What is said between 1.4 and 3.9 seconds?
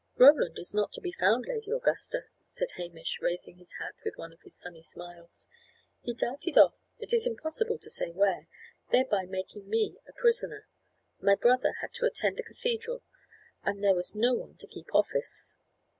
Lady Augusta," said Hamish, raising his